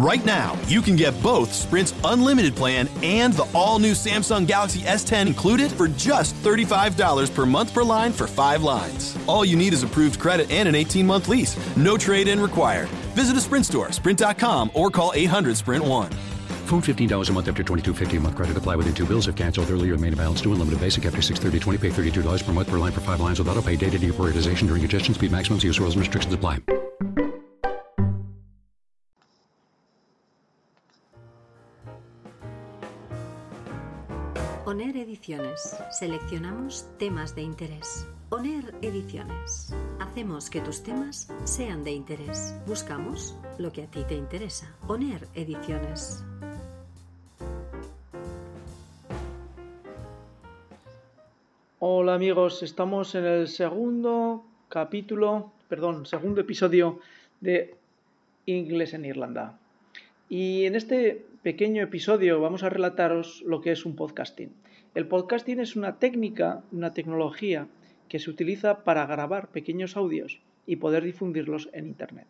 [0.00, 5.26] Right now, you can get both Sprint's unlimited plan and the all-new Samsung Galaxy S10
[5.26, 9.18] included for just $35 per month per line for 5 lines.
[9.26, 11.54] All you need is approved credit and an 18-month lease.
[11.76, 12.88] No trade-in required.
[13.14, 16.14] Visit a Sprint store, sprint.com, or call 800-SPRINT1.
[16.64, 19.68] Phone $15 a month after 22.50 a month credit apply within two bills if canceled
[19.68, 23.02] earlier main balance due unlimited basic after 630 pay $32 per month per line for
[23.02, 26.32] 5 lines without a pay data deprioritization during congestion speed maximums use rules and restrictions
[26.32, 26.79] apply.
[35.00, 35.78] Ediciones.
[35.90, 38.06] Seleccionamos temas de interés.
[38.28, 39.74] ONER Ediciones.
[39.98, 42.54] Hacemos que tus temas sean de interés.
[42.66, 44.76] Buscamos lo que a ti te interesa.
[44.88, 46.22] ONER Ediciones.
[51.78, 57.00] Hola amigos, estamos en el segundo capítulo, perdón, segundo episodio
[57.40, 57.74] de
[58.44, 59.58] Inglés en Irlanda.
[60.28, 64.52] Y en este pequeño episodio vamos a relataros lo que es un podcasting.
[64.92, 67.68] El podcasting es una técnica, una tecnología
[68.08, 72.26] que se utiliza para grabar pequeños audios y poder difundirlos en Internet.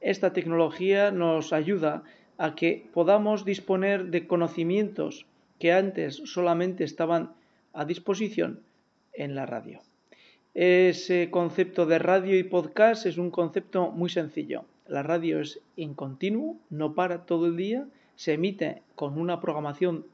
[0.00, 2.02] Esta tecnología nos ayuda
[2.36, 5.26] a que podamos disponer de conocimientos
[5.60, 7.32] que antes solamente estaban
[7.72, 8.60] a disposición
[9.12, 9.80] en la radio.
[10.54, 14.64] Ese concepto de radio y podcast es un concepto muy sencillo.
[14.88, 20.06] La radio es en continuo, no para todo el día, se emite con una programación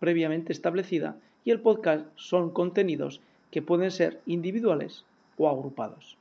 [0.00, 3.20] previamente establecida y el podcast son contenidos
[3.52, 5.04] que pueden ser individuales
[5.36, 6.16] o agrupados.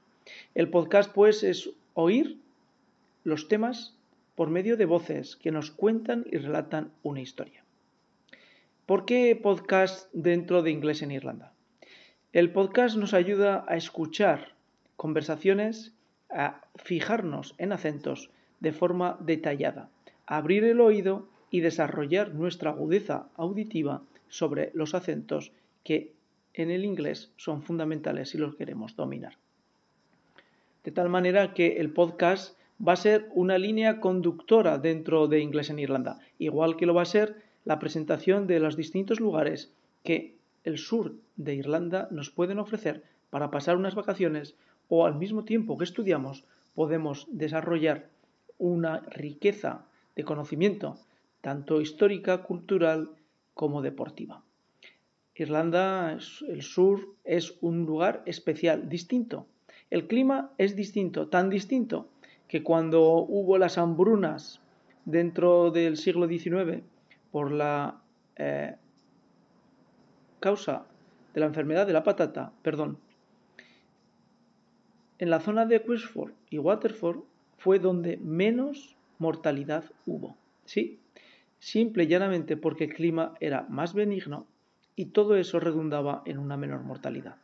[0.53, 2.37] El podcast pues es oír
[3.23, 3.95] los temas
[4.35, 7.63] por medio de voces que nos cuentan y relatan una historia.
[8.85, 11.53] ¿Por qué podcast dentro de inglés en Irlanda?
[12.31, 14.53] El podcast nos ayuda a escuchar
[14.95, 15.93] conversaciones,
[16.29, 19.89] a fijarnos en acentos de forma detallada,
[20.25, 25.51] a abrir el oído y desarrollar nuestra agudeza auditiva sobre los acentos
[25.83, 26.13] que
[26.53, 29.37] en el inglés son fundamentales si los queremos dominar.
[30.83, 35.69] De tal manera que el podcast va a ser una línea conductora dentro de inglés
[35.69, 37.35] en Irlanda, igual que lo va a ser
[37.65, 39.71] la presentación de los distintos lugares
[40.03, 44.55] que el sur de Irlanda nos pueden ofrecer para pasar unas vacaciones
[44.87, 48.09] o al mismo tiempo que estudiamos podemos desarrollar
[48.57, 49.85] una riqueza
[50.15, 50.97] de conocimiento,
[51.41, 53.11] tanto histórica, cultural
[53.53, 54.43] como deportiva.
[55.35, 56.17] Irlanda,
[56.47, 59.47] el sur, es un lugar especial, distinto.
[59.89, 62.09] El clima es distinto, tan distinto
[62.47, 64.59] que cuando hubo las hambrunas
[65.05, 66.83] dentro del siglo XIX
[67.31, 68.01] por la
[68.35, 68.75] eh,
[70.39, 70.85] causa
[71.33, 72.97] de la enfermedad de la patata, perdón,
[75.19, 77.19] en la zona de Queensford y Waterford
[77.57, 80.37] fue donde menos mortalidad hubo.
[80.65, 80.99] ¿Sí?
[81.59, 84.47] Simple y llanamente porque el clima era más benigno
[84.95, 87.35] y todo eso redundaba en una menor mortalidad.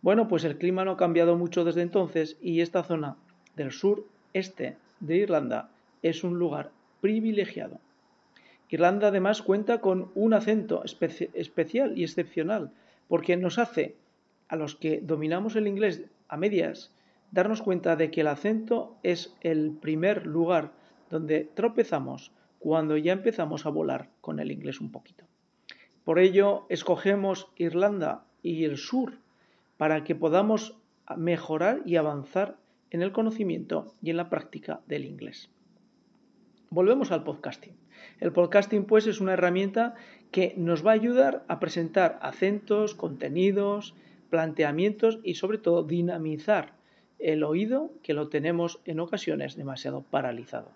[0.00, 3.16] Bueno, pues el clima no ha cambiado mucho desde entonces y esta zona
[3.56, 5.70] del sur este de Irlanda
[6.02, 6.70] es un lugar
[7.00, 7.80] privilegiado.
[8.68, 12.70] Irlanda además cuenta con un acento especial y excepcional,
[13.08, 13.96] porque nos hace,
[14.48, 16.92] a los que dominamos el inglés a medias,
[17.32, 20.72] darnos cuenta de que el acento es el primer lugar
[21.10, 25.24] donde tropezamos cuando ya empezamos a volar con el inglés un poquito.
[26.04, 29.18] Por ello, escogemos Irlanda y el sur
[29.76, 30.76] para que podamos
[31.16, 32.56] mejorar y avanzar
[32.90, 35.50] en el conocimiento y en la práctica del inglés.
[36.70, 37.74] Volvemos al podcasting.
[38.20, 39.94] El podcasting pues es una herramienta
[40.30, 43.94] que nos va a ayudar a presentar acentos, contenidos,
[44.30, 46.74] planteamientos y sobre todo dinamizar
[47.18, 50.70] el oído que lo tenemos en ocasiones demasiado paralizado.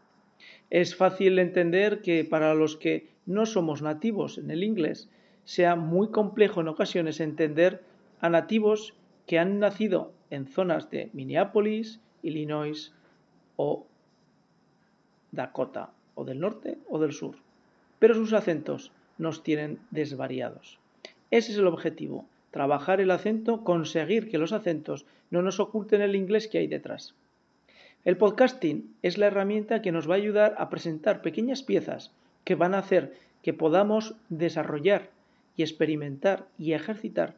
[0.70, 5.08] Es fácil entender que para los que no somos nativos en el inglés
[5.44, 7.82] sea muy complejo en ocasiones entender
[8.20, 8.94] a nativos
[9.26, 12.92] que han nacido en zonas de Minneapolis, Illinois
[13.56, 13.86] o
[15.30, 17.36] Dakota, o del norte o del sur,
[17.98, 20.78] pero sus acentos nos tienen desvariados.
[21.30, 26.14] Ese es el objetivo, trabajar el acento, conseguir que los acentos no nos oculten el
[26.14, 27.14] inglés que hay detrás.
[28.04, 32.10] El podcasting es la herramienta que nos va a ayudar a presentar pequeñas piezas
[32.44, 35.10] que van a hacer que podamos desarrollar
[35.56, 37.36] y experimentar y ejercitar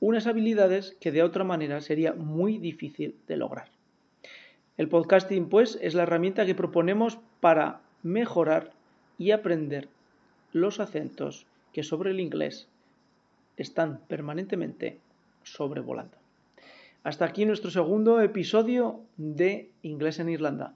[0.00, 3.68] unas habilidades que de otra manera sería muy difícil de lograr.
[4.76, 8.72] El podcasting, pues, es la herramienta que proponemos para mejorar
[9.16, 9.88] y aprender
[10.52, 12.68] los acentos que sobre el inglés
[13.56, 14.98] están permanentemente
[15.42, 16.17] sobrevolando.
[17.04, 20.74] Hasta aquí nuestro segundo episodio de Inglés en Irlanda.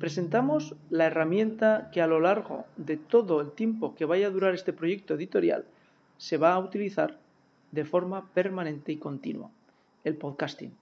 [0.00, 4.54] presentamos la herramienta que a lo largo de todo el tiempo que vaya a durar
[4.54, 5.64] este proyecto editorial
[6.18, 7.18] se va a utilizar
[7.70, 9.50] de forma permanente y continua,
[10.02, 10.72] el podcasting.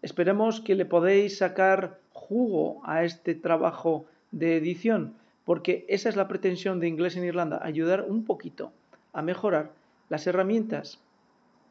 [0.00, 5.14] Esperemos que le podéis sacar jugo a este trabajo de edición,
[5.44, 8.72] porque esa es la pretensión de Inglés en Irlanda, ayudar un poquito
[9.12, 9.72] a mejorar
[10.08, 11.00] las herramientas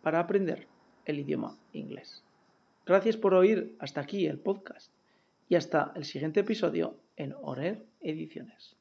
[0.03, 0.67] para aprender
[1.05, 2.23] el idioma inglés.
[2.85, 4.91] Gracias por oír hasta aquí el podcast
[5.49, 8.75] y hasta el siguiente episodio en Orer Ediciones.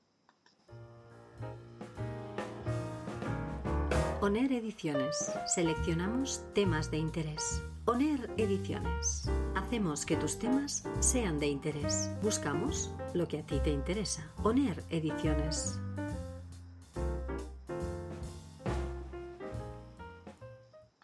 [4.20, 5.32] ONER Ediciones.
[5.46, 7.62] Seleccionamos temas de interés.
[7.84, 9.28] ONER Ediciones.
[9.54, 12.10] Hacemos que tus temas sean de interés.
[12.22, 14.32] Buscamos lo que a ti te interesa.
[14.42, 15.78] ONER Ediciones.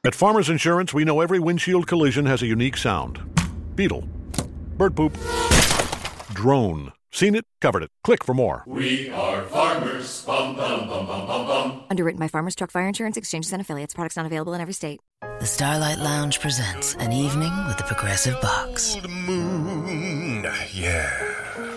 [0.03, 3.21] At Farmers Insurance, we know every windshield collision has a unique sound.
[3.77, 4.03] Beetle.
[4.79, 5.13] Bird poop.
[6.33, 6.93] Drone.
[7.13, 7.91] Seen it, covered it.
[8.03, 8.65] Click for more.
[8.67, 10.25] We are farmers.
[10.25, 11.83] Bum, bum, bum, bum, bum, bum.
[11.91, 13.93] Underwritten by Farmers Truck Fire Insurance Exchanges and Affiliates.
[13.93, 15.01] Products not available in every state.
[15.21, 18.95] The Starlight Lounge presents an evening with the Progressive Box.
[18.95, 20.47] Old moon.
[20.73, 21.77] Yeah.